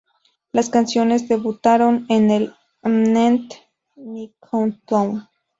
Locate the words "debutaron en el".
1.29-2.55